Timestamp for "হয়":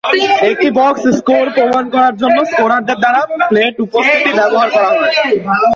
4.91-5.13